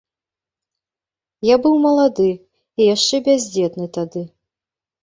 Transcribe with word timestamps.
Я 1.49 1.55
быў 1.65 1.75
малады 1.85 2.27
і 2.33 2.81
яшчэ 2.95 3.15
бяздзетны 3.31 3.87
тады. 4.01 4.21